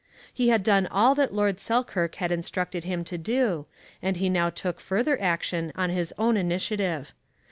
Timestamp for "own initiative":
6.17-7.13